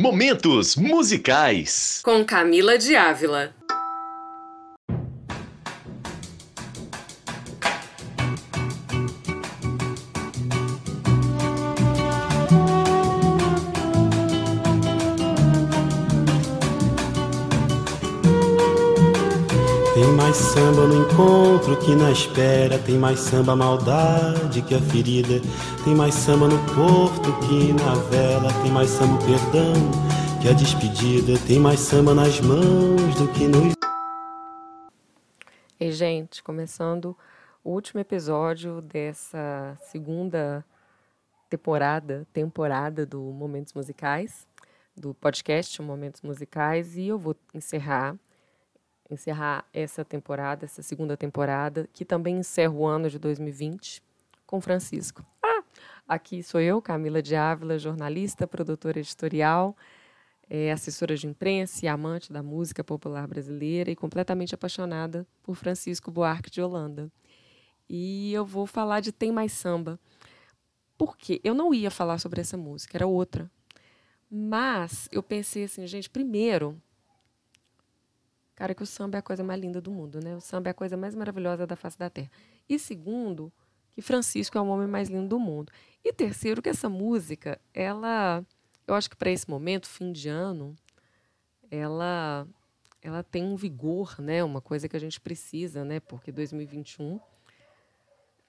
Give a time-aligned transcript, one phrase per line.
[0.00, 2.00] Momentos musicais.
[2.04, 3.52] Com Camila de Ávila.
[20.08, 22.78] Tem mais samba no encontro que na espera.
[22.78, 25.38] Tem mais samba maldade que a ferida.
[25.84, 28.50] Tem mais samba no porto que na vela.
[28.62, 29.74] Tem mais samba o perdão
[30.40, 31.38] que a despedida.
[31.46, 33.74] Tem mais samba nas mãos do que nos.
[35.78, 37.14] E, gente, começando
[37.62, 40.64] o último episódio dessa segunda
[41.50, 44.46] temporada, temporada do Momentos Musicais,
[44.96, 48.16] do podcast Momentos Musicais, e eu vou encerrar
[49.10, 54.02] encerrar essa temporada, essa segunda temporada, que também encerra o ano de 2020
[54.46, 55.24] com Francisco.
[55.42, 55.62] Ah,
[56.06, 59.76] aqui sou eu, Camila de Ávila, jornalista, produtora editorial,
[60.48, 66.10] é, assessora de imprensa e amante da música popular brasileira e completamente apaixonada por Francisco
[66.10, 67.10] Buarque de Holanda.
[67.88, 69.98] E eu vou falar de Tem Mais Samba.
[70.96, 73.50] Porque eu não ia falar sobre essa música, era outra.
[74.30, 76.80] Mas eu pensei assim, gente, primeiro,
[78.58, 80.34] Cara, que o samba é a coisa mais linda do mundo, né?
[80.34, 82.28] O samba é a coisa mais maravilhosa da face da terra.
[82.68, 83.52] E segundo,
[83.92, 85.72] que Francisco é o homem mais lindo do mundo.
[86.04, 88.44] E terceiro, que essa música, ela,
[88.84, 90.74] eu acho que para esse momento, fim de ano,
[91.70, 92.48] ela
[93.00, 94.42] ela tem um vigor, né?
[94.42, 96.00] Uma coisa que a gente precisa, né?
[96.00, 97.20] Porque 2021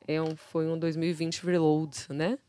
[0.07, 2.39] é um, foi um 2020 reload, né?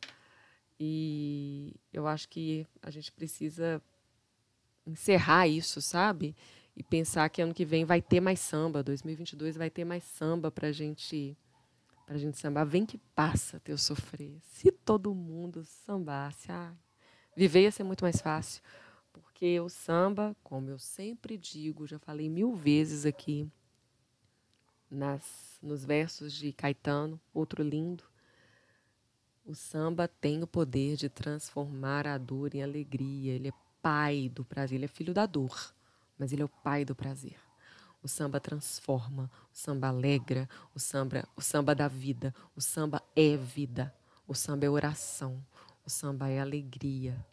[0.81, 3.83] E eu acho que a gente precisa
[4.87, 6.34] encerrar isso, sabe?
[6.77, 10.51] E pensar que ano que vem vai ter mais samba, 2022 vai ter mais samba
[10.51, 11.37] para gente
[12.07, 12.67] para gente sambar.
[12.67, 14.37] Vem que passa teu sofrer.
[14.43, 16.75] Se todo mundo sambasse, ah,
[17.37, 18.61] viver ia ser muito mais fácil,
[19.13, 23.49] porque o samba, como eu sempre digo, já falei mil vezes aqui
[24.91, 28.03] nas nos versos de Caetano, outro lindo,
[29.45, 33.35] o samba tem o poder de transformar a dor em alegria.
[33.35, 35.75] Ele é pai do prazer, ele é filho da dor
[36.21, 37.37] mas ele é o pai do prazer.
[38.03, 43.37] O samba transforma, o samba alegra, o samba, o samba dá vida, o samba é
[43.37, 43.95] vida,
[44.29, 45.43] o samba é oração,
[45.85, 47.27] o samba é alegria,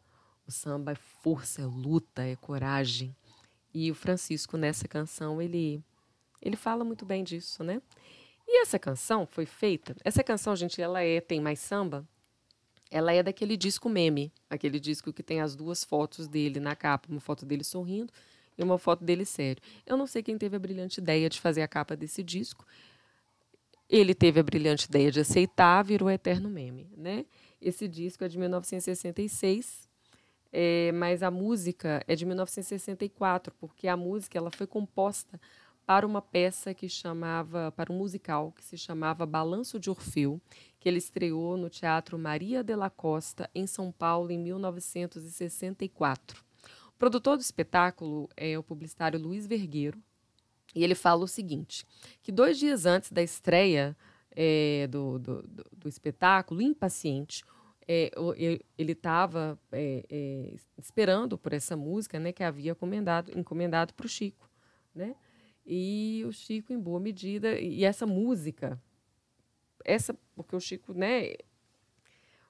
[0.47, 3.13] o samba é força, é luta, é coragem.
[3.73, 5.83] E o Francisco nessa canção ele
[6.41, 7.81] ele fala muito bem disso, né?
[8.47, 12.07] E essa canção foi feita, essa canção, gente, ela é tem mais samba.
[12.89, 17.09] Ela é daquele disco meme, aquele disco que tem as duas fotos dele na capa,
[17.09, 18.13] uma foto dele sorrindo
[18.57, 19.61] e uma foto dele sério.
[19.85, 22.65] Eu não sei quem teve a brilhante ideia de fazer a capa desse disco.
[23.89, 27.25] Ele teve a brilhante ideia de aceitar, virou eterno meme, né?
[27.61, 29.87] Esse disco é de 1966,
[30.51, 35.39] é, mas a música é de 1964, porque a música ela foi composta
[35.85, 40.41] para uma peça que chamava, para um musical que se chamava Balanço de Orfeu,
[40.81, 46.46] que ele estreou no Teatro Maria de la Costa, em São Paulo, em 1964.
[46.97, 50.01] Produtor do espetáculo é o publicitário Luiz Vergueiro,
[50.73, 51.85] e ele fala o seguinte:
[52.21, 53.95] que dois dias antes da estreia
[54.31, 57.43] é, do, do, do, do, espetáculo, impaciente,
[57.87, 58.11] é,
[58.77, 64.09] ele estava é, é, esperando por essa música né, que havia encomendado, encomendado para o
[64.09, 64.49] Chico.
[64.93, 65.15] Né?
[65.65, 68.81] E o Chico, em boa medida, e essa música,
[69.83, 71.33] essa, porque o Chico, né,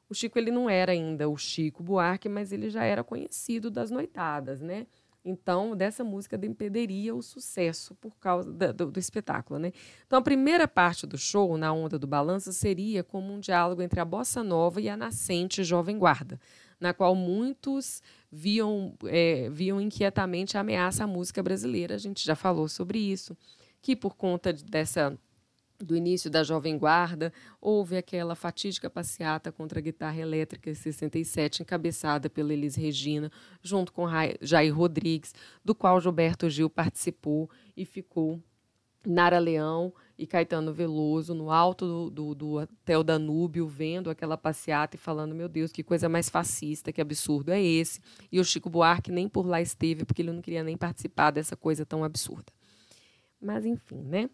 [0.10, 3.92] o Chico ele não era ainda o Chico Buarque, mas ele já era conhecido das
[3.92, 4.88] noitadas, né?
[5.30, 9.74] Então, dessa música dependeria o sucesso por causa da, do, do, espetáculo, né?
[10.06, 14.00] Então, a primeira parte do show, na onda do balanço, seria como um diálogo entre
[14.00, 16.40] a bossa nova e a nascente jovem guarda,
[16.80, 18.02] na qual muitos
[18.32, 21.96] viam, é, viam inquietamente a ameaça à música brasileira.
[21.96, 23.36] A gente já falou sobre isso,
[23.82, 25.18] que por conta dessa
[25.80, 27.32] do início da Jovem Guarda,
[27.62, 33.32] houve aquela fatídica passeata contra a guitarra elétrica em 67, encabeçada pela Elis Regina,
[33.62, 34.08] junto com
[34.42, 35.34] Jair Rodrigues,
[35.64, 38.42] do qual Gilberto Gil participou e ficou
[39.06, 44.96] Nara Leão e Caetano Veloso no alto do, do, do hotel Danúbio, vendo aquela passeata
[44.96, 48.02] e falando: Meu Deus, que coisa mais fascista, que absurdo é esse.
[48.32, 51.56] E o Chico Buarque nem por lá esteve, porque ele não queria nem participar dessa
[51.56, 52.52] coisa tão absurda.
[53.40, 54.30] Mas, enfim, né?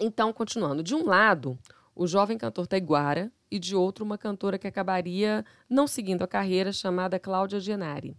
[0.00, 0.82] Então, continuando.
[0.82, 1.58] De um lado,
[1.94, 6.72] o jovem cantor Taiguara, e de outro, uma cantora que acabaria não seguindo a carreira,
[6.72, 8.16] chamada Cláudia Genari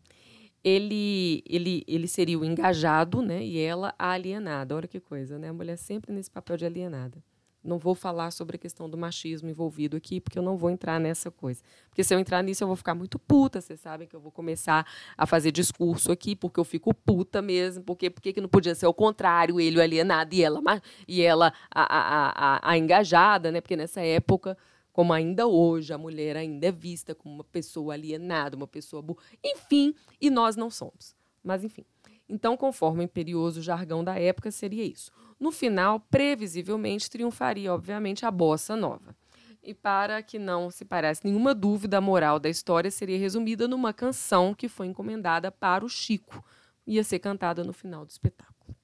[0.63, 3.43] ele, ele, ele seria o engajado, né?
[3.43, 4.75] E ela a alienada.
[4.75, 5.49] Olha que coisa, né?
[5.49, 7.21] A mulher sempre nesse papel de alienada.
[7.63, 10.99] Não vou falar sobre a questão do machismo envolvido aqui, porque eu não vou entrar
[10.99, 11.61] nessa coisa.
[11.89, 13.61] Porque se eu entrar nisso, eu vou ficar muito puta.
[13.61, 14.85] Vocês sabem que eu vou começar
[15.17, 17.83] a fazer discurso aqui, porque eu fico puta mesmo.
[17.83, 20.61] Porque, porque que não podia ser o contrário, ele o alienado e ela,
[21.07, 23.61] e ela a, a, a, a engajada, né?
[23.61, 24.57] Porque nessa época
[24.91, 29.23] como ainda hoje a mulher ainda é vista como uma pessoa alienada, uma pessoa burra,
[29.43, 31.15] enfim, e nós não somos.
[31.43, 31.83] Mas enfim.
[32.27, 35.11] Então, conforme o imperioso jargão da época, seria isso.
[35.39, 39.15] No final, previsivelmente, triunfaria, obviamente, a bossa nova.
[39.61, 43.93] E para que não se parasse nenhuma dúvida, a moral da história seria resumida numa
[43.93, 46.43] canção que foi encomendada para o Chico.
[46.85, 48.75] Ia ser cantada no final do espetáculo.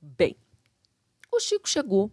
[0.00, 0.36] Bem,
[1.32, 2.12] o Chico chegou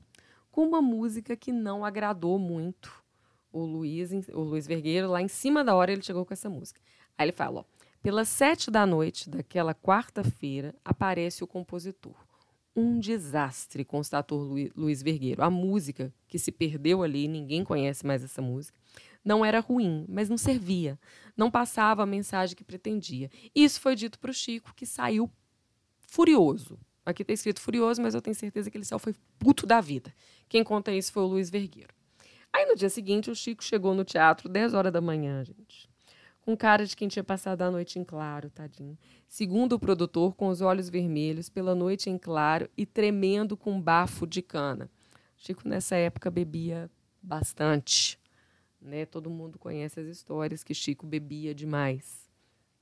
[0.49, 3.03] com uma música que não agradou muito
[3.51, 6.81] o Luiz, o Luiz Vergueiro, lá em cima da hora ele chegou com essa música.
[7.17, 7.63] Aí ele fala, ó,
[8.05, 12.13] pelas sete da noite daquela quarta-feira aparece o compositor.
[12.75, 15.41] Um desastre, constatou Luiz Vergueiro.
[15.41, 18.79] A música que se perdeu ali, ninguém conhece mais essa música,
[19.23, 20.99] não era ruim, mas não servia.
[21.35, 23.27] Não passava a mensagem que pretendia.
[23.55, 25.27] Isso foi dito para o Chico, que saiu
[26.07, 26.77] furioso.
[27.03, 30.13] Aqui está escrito furioso, mas eu tenho certeza que ele só foi puto da vida.
[30.47, 31.91] Quem conta isso foi o Luiz Vergueiro.
[32.53, 35.89] Aí no dia seguinte, o Chico chegou no teatro 10 horas da manhã, gente.
[36.45, 38.95] Com cara de quem tinha passado a noite em claro, tadinho.
[39.27, 44.27] Segundo o produtor, com os olhos vermelhos pela noite em claro e tremendo com bafo
[44.27, 44.87] de cana.
[45.35, 46.87] Chico, nessa época, bebia
[47.19, 48.19] bastante.
[48.79, 49.07] Né?
[49.07, 52.29] Todo mundo conhece as histórias que Chico bebia demais.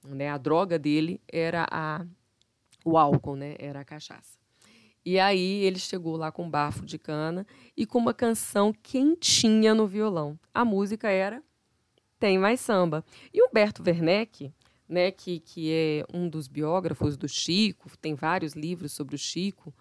[0.03, 0.27] Né?
[0.27, 2.05] A droga dele era a,
[2.83, 3.55] o álcool, né?
[3.57, 4.37] era a cachaça.
[5.05, 9.87] E aí ele chegou lá com bafo de cana e com uma canção quentinha no
[9.87, 10.37] violão.
[10.53, 11.41] A música era
[12.23, 13.03] Tem Mais Samba.
[13.33, 14.49] E Humberto Werneck,
[14.87, 19.73] né, que, que é um dos biógrafos do Chico, tem vários livros sobre o Chico,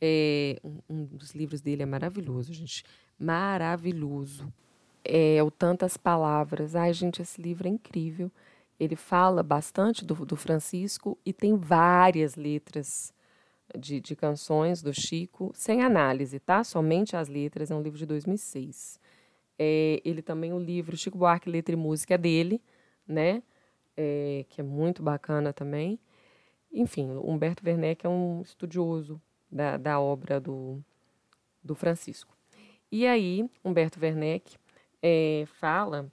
[0.00, 2.84] é, um, um dos livros dele é maravilhoso, gente.
[3.18, 4.50] Maravilhoso.
[5.04, 6.74] É o Tantas Palavras.
[6.74, 8.32] Ai, gente, esse livro é incrível.
[8.78, 13.12] Ele fala bastante do, do Francisco e tem várias letras
[13.78, 16.64] de, de canções do Chico, sem análise, tá?
[16.64, 18.98] Somente as letras, é um livro de 2006.
[19.62, 22.62] É, ele também, o livro Chico Buarque, Letra e Música é dele,
[23.06, 23.42] né?
[23.94, 26.00] É, que é muito bacana também.
[26.72, 29.20] Enfim, Humberto Werneck é um estudioso
[29.52, 30.82] da, da obra do,
[31.62, 32.34] do Francisco.
[32.90, 34.56] E aí, Humberto Werneck
[35.02, 36.10] é, fala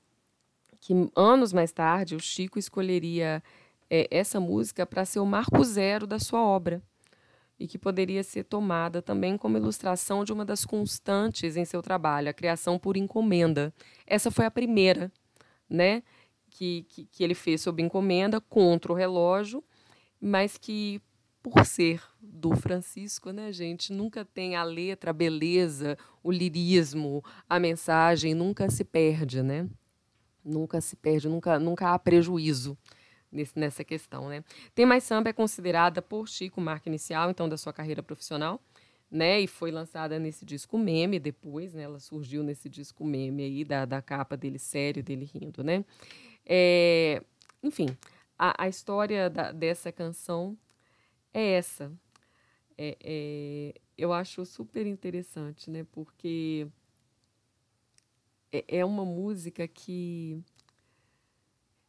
[0.82, 3.42] que anos mais tarde o Chico escolheria
[3.90, 6.82] é, essa música para ser o marco zero da sua obra
[7.60, 12.30] e que poderia ser tomada também como ilustração de uma das constantes em seu trabalho,
[12.30, 13.74] a criação por encomenda.
[14.06, 15.12] Essa foi a primeira,
[15.70, 16.04] né,
[16.50, 19.64] que, que, que ele fez sob encomenda contra o relógio,
[20.22, 21.02] mas que
[21.42, 27.60] por ser do Francisco, né, gente, nunca tem a letra, a beleza, o lirismo, a
[27.60, 29.68] mensagem nunca se perde, né?
[30.44, 32.78] Nunca se perde, nunca, nunca há prejuízo
[33.32, 34.44] nesse, nessa questão, né?
[34.74, 38.62] Tem Mais Samba é considerada por Chico marca inicial, então, da sua carreira profissional,
[39.10, 39.40] né?
[39.40, 41.84] E foi lançada nesse disco meme depois, né?
[41.84, 45.84] Ela surgiu nesse disco meme aí, da, da capa dele sério, dele rindo, né?
[46.46, 47.22] É,
[47.62, 47.88] enfim,
[48.38, 50.58] a, a história da, dessa canção
[51.34, 51.92] é essa.
[52.78, 55.86] É, é, eu acho super interessante, né?
[55.92, 56.68] Porque
[58.52, 60.42] é, é uma música que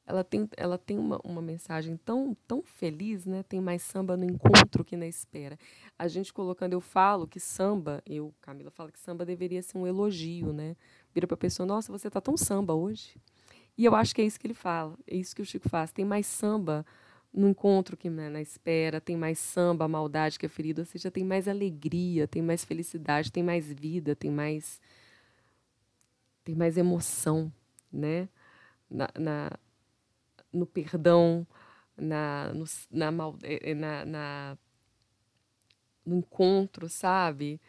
[0.09, 3.43] ela tem, ela tem uma, uma mensagem tão, tão feliz, né?
[3.43, 5.59] Tem mais samba no encontro que na espera.
[5.99, 9.87] A gente colocando, eu falo que samba, eu, Camila, fala que samba deveria ser um
[9.87, 10.75] elogio, né?
[11.15, 13.17] Vira para a pessoa, nossa, você tá tão samba hoje.
[13.77, 15.93] E eu acho que é isso que ele fala, é isso que o Chico faz.
[15.93, 16.87] Tem mais samba
[17.31, 20.87] no encontro que na, na espera, tem mais samba, a maldade que é ferida, ou
[20.87, 24.81] seja, tem mais alegria, tem mais felicidade, tem mais vida, tem mais
[26.45, 27.53] tem mais emoção,
[27.93, 28.27] né?
[28.91, 29.51] Na, na,
[30.53, 31.47] no perdão,
[31.97, 33.11] na, no, na,
[33.43, 34.59] eh, eh, na, na,
[36.05, 37.61] no encontro, sabe?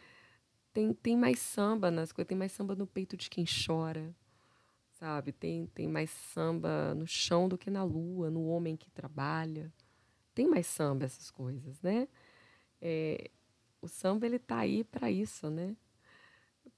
[0.73, 4.15] Tem, tem mais samba nas coisas, tem mais samba no peito de quem chora,
[4.91, 5.31] sabe?
[5.31, 9.73] Tem, tem mais samba no chão do que na lua, no homem que trabalha.
[10.33, 12.07] Tem mais samba essas coisas, né?
[12.81, 13.29] É,
[13.81, 15.75] o samba ele tá aí para isso, né?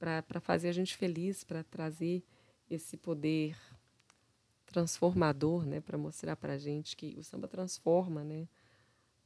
[0.02, 2.24] para fazer a gente feliz, para trazer
[2.68, 3.56] esse poder
[4.72, 8.48] transformador, né, para mostrar para gente que o samba transforma, né?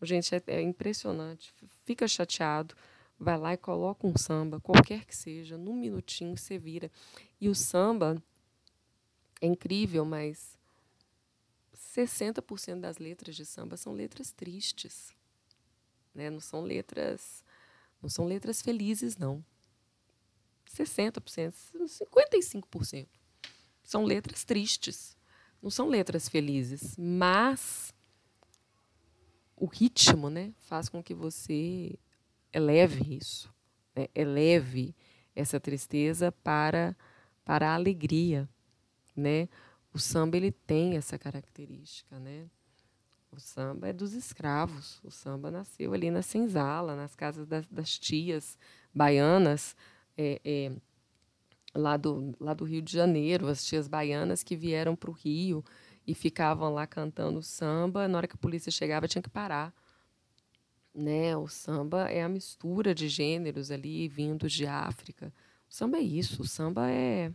[0.01, 1.53] Gente, é, é, impressionante.
[1.85, 2.75] Fica chateado,
[3.19, 6.91] vai lá e coloca um samba, qualquer que seja, num minutinho você vira.
[7.39, 8.21] E o samba
[9.39, 10.57] é incrível, mas
[11.95, 15.15] 60% das letras de samba são letras tristes,
[16.13, 16.29] né?
[16.29, 17.43] Não são letras,
[18.01, 19.43] não são letras felizes, não.
[20.75, 23.07] 60%, 55%
[23.85, 25.14] são letras tristes.
[25.65, 27.91] Não são letras felizes, mas
[29.57, 31.97] o ritmo né, faz com que você
[32.53, 33.51] eleve isso,
[33.95, 34.95] né, eleve
[35.35, 36.95] essa tristeza para,
[37.43, 38.47] para a alegria.
[39.15, 39.49] Né?
[39.91, 42.19] O samba ele tem essa característica.
[42.19, 42.45] Né?
[43.31, 45.01] O samba é dos escravos.
[45.03, 48.55] O samba nasceu ali na senzala, nas casas das, das tias
[48.93, 49.75] baianas.
[50.15, 50.71] É, é,
[51.75, 55.63] lá do, lá do Rio de Janeiro, as tias baianas que vieram para o Rio
[56.07, 58.07] e ficavam lá cantando samba.
[58.07, 59.73] Na hora que a polícia chegava, tinha que parar.
[60.93, 61.35] Né?
[61.35, 65.33] O samba é a mistura de gêneros ali vindos de África.
[65.69, 67.31] O samba é isso, o samba é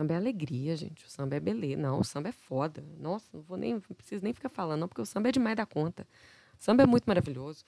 [0.00, 1.04] samba é alegria, gente.
[1.04, 1.76] O samba é beleza.
[1.76, 2.82] Não, o samba é foda.
[2.98, 5.56] Nossa, não vou nem, não preciso nem ficar falando, não, porque o samba é demais
[5.56, 6.06] da conta.
[6.58, 7.64] O samba é muito maravilhoso.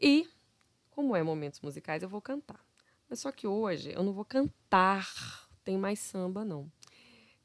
[0.00, 0.28] E,
[0.90, 2.64] como é momentos musicais, eu vou cantar.
[3.12, 5.06] Mas só que hoje eu não vou cantar
[5.62, 6.72] Tem Mais Samba, não.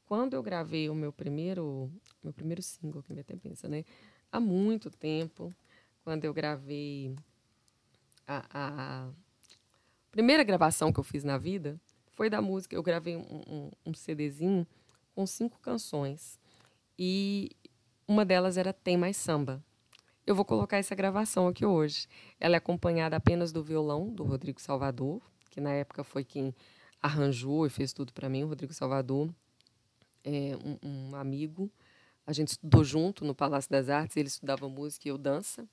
[0.06, 1.92] Quando eu gravei o meu primeiro,
[2.24, 3.84] meu primeiro single, que me até pensa, né?
[4.32, 5.54] Há muito tempo,
[6.02, 7.14] quando eu gravei
[8.26, 9.10] a, a,
[10.10, 11.78] primeira gravação que eu fiz na vida,
[12.14, 12.74] foi da música.
[12.74, 14.66] Eu gravei um, um, um CDzinho
[15.14, 16.40] com cinco canções.
[16.98, 17.50] E
[18.08, 19.62] uma delas era Tem Mais Samba.
[20.26, 22.08] Eu vou colocar essa gravação aqui hoje.
[22.40, 25.20] Ela é acompanhada apenas do violão do Rodrigo Salvador,
[25.58, 26.54] que na época foi quem
[27.02, 29.28] arranjou e fez tudo para mim, o Rodrigo Salvador,
[30.22, 31.68] é um, um, amigo.
[32.24, 35.68] A gente estudou junto no Palácio das Artes, ele estudava música e eu dança.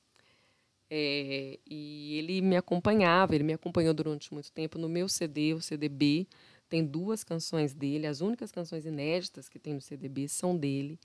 [0.90, 5.62] É, e ele me acompanhava, ele me acompanhou durante muito tempo no meu CD, o
[5.62, 6.28] CDB.
[6.68, 11.00] Tem duas canções dele, as únicas canções inéditas que tem no CDB são dele.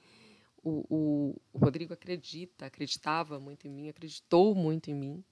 [0.65, 5.25] O, o, o Rodrigo acredita, acreditava muito em mim, acreditou muito em mim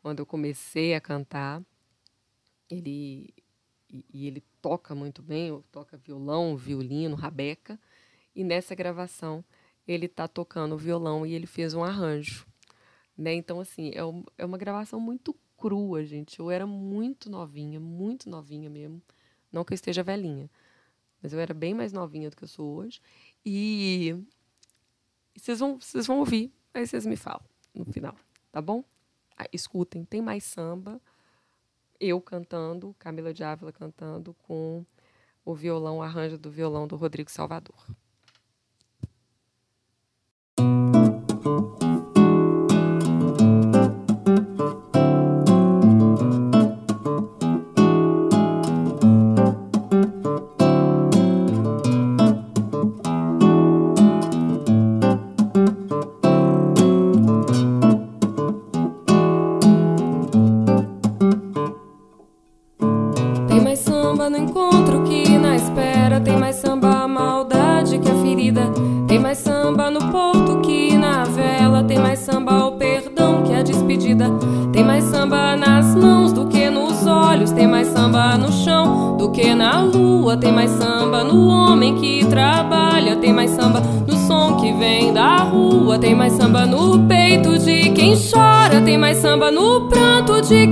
[0.00, 1.62] quando eu comecei a cantar.
[2.68, 3.32] Ele
[3.90, 7.78] e, e ele toca muito bem, toca violão, violino, rabeca.
[8.34, 9.44] E nessa gravação
[9.86, 12.46] ele está tocando violão e ele fez um arranjo.
[13.16, 13.34] Né?
[13.34, 16.38] Então, assim, é, um, é uma gravação muito crua, gente.
[16.38, 19.00] Eu era muito novinha, muito novinha mesmo.
[19.50, 20.50] Não que eu esteja velhinha,
[21.22, 23.00] mas eu era bem mais novinha do que eu sou hoje.
[23.44, 24.14] E,
[25.34, 28.16] vocês, vão, vocês vão ouvir, aí vocês me falam no final,
[28.50, 28.84] tá bom?
[29.38, 31.00] Ah, escutem, tem mais samba
[32.00, 34.84] eu cantando, Camila de Ávila cantando com
[35.44, 37.86] o violão, o arranjo do violão do Rodrigo Salvador.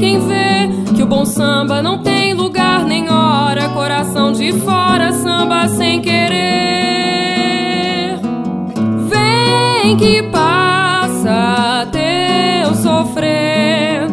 [0.05, 5.67] Quem vê que o bom samba não tem lugar nem hora, coração de fora, samba
[5.67, 7.41] sem querer.
[9.09, 14.09] Vem que passa teu sofrer.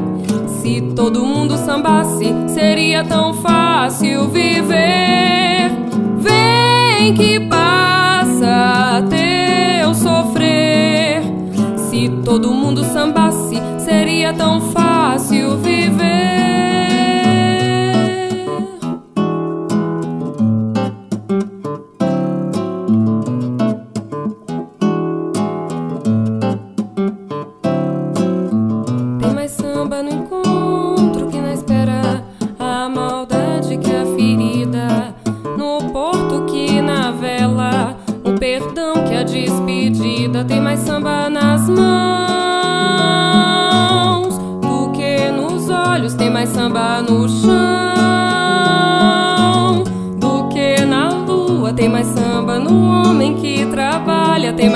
[0.48, 5.72] Se todo mundo sambasse, seria tão fácil viver.
[6.20, 10.42] Vem que passa teu sofrer
[12.24, 14.91] todo mundo sambasse, seria tão fácil
[15.58, 16.41] viver.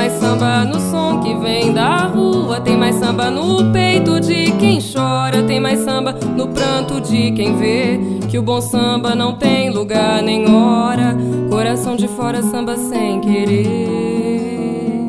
[0.06, 4.80] Mais samba no som que vem da rua, tem mais samba no peito de quem
[4.80, 9.72] chora, tem mais samba no pranto de quem vê que o bom samba não tem
[9.72, 11.18] lugar nem hora,
[11.50, 15.08] coração de fora samba sem querer.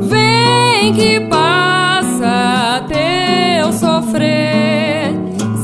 [0.00, 5.12] Vem que passa teu sofrer.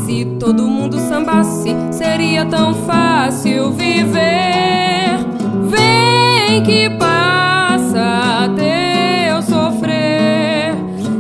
[0.05, 5.17] Se todo mundo sambasse, seria tão fácil viver.
[5.71, 7.44] Vem que passa
[8.57, 10.75] teu sofrer.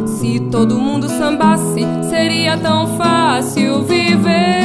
[0.06, 4.63] Se todo mundo sambasse, seria tão fácil viver.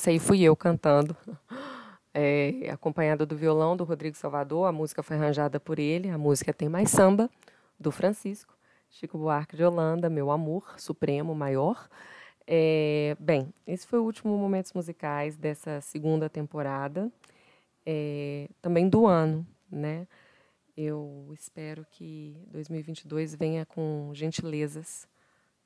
[0.00, 1.14] Essa aí fui eu cantando,
[2.14, 4.66] é, acompanhada do violão do Rodrigo Salvador.
[4.66, 6.08] A música foi arranjada por ele.
[6.08, 7.28] A música tem mais samba,
[7.78, 8.56] do Francisco.
[8.88, 11.86] Chico Buarque de Holanda, meu amor supremo, maior.
[12.46, 17.12] É, bem, esse foi o último Momentos Musicais dessa segunda temporada,
[17.84, 20.08] é, também do ano, né?
[20.74, 25.06] Eu espero que 2022 venha com gentilezas,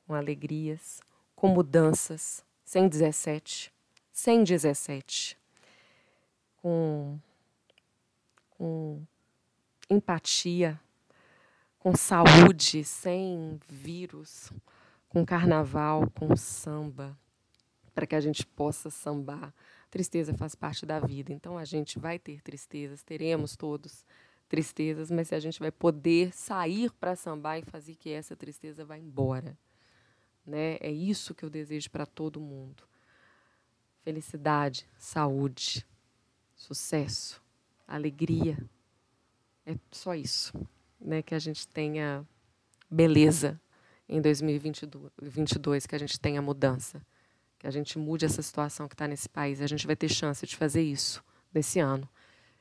[0.05, 1.01] com alegrias,
[1.37, 3.73] com mudanças, sem 17,
[4.15, 5.37] sem 17,
[6.63, 7.19] com,
[8.49, 9.03] com
[9.91, 10.81] empatia,
[11.81, 14.53] com saúde, sem vírus,
[15.09, 17.19] com carnaval, com samba,
[17.93, 19.53] para que a gente possa sambar.
[19.91, 24.07] Tristeza faz parte da vida, então a gente vai ter tristezas, teremos todos
[24.49, 28.85] tristezas, mas se a gente vai poder sair para sambar e fazer que essa tristeza
[28.85, 29.59] vá embora.
[30.47, 30.77] Né?
[30.81, 32.94] É isso que eu desejo para todo mundo.
[34.05, 35.87] Felicidade, saúde,
[36.55, 37.43] sucesso,
[37.89, 38.59] alegria.
[39.65, 40.53] É só isso,
[41.01, 41.23] né?
[41.23, 42.23] Que a gente tenha
[42.91, 43.59] beleza
[44.07, 47.01] em 2022, que a gente tenha mudança,
[47.59, 49.63] que a gente mude essa situação que está nesse país.
[49.63, 52.07] A gente vai ter chance de fazer isso nesse ano.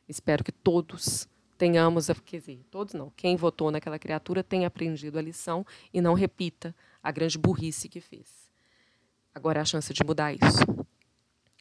[0.08, 1.28] Espero que todos
[1.58, 6.14] tenhamos, quer dizer, todos não, quem votou naquela criatura tenha aprendido a lição e não
[6.14, 8.50] repita a grande burrice que fez.
[9.36, 10.84] Agora é a chance de mudar isso.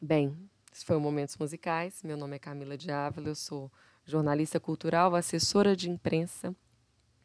[0.04, 0.36] Bem,
[0.74, 2.02] esse foi o Momentos Musicais.
[2.02, 2.88] Meu nome é Camila de
[3.24, 3.70] eu sou
[4.04, 6.52] jornalista cultural, assessora de imprensa,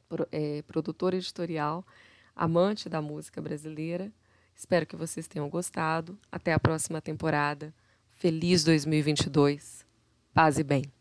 [0.07, 1.83] pro, é, produtora editorial,
[2.35, 4.13] amante da música brasileira.
[4.55, 6.19] Espero que vocês tenham gostado.
[6.31, 7.73] Até a próxima temporada.
[8.11, 9.83] Feliz 2022.
[10.31, 10.96] Paz e bem.